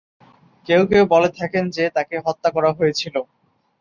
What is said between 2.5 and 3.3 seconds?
করা হয়েছিল।